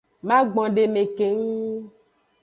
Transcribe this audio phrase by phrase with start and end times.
[0.27, 1.45] Magbondeme keng.